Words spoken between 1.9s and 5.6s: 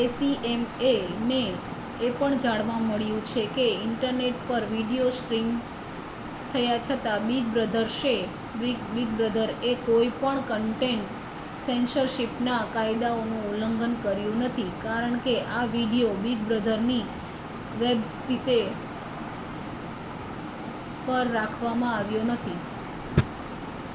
એ પણ જાણવા મળ્યુ છે કે ઈન્ટરનેટ પર વિડિઓ સ્ટ્રીમ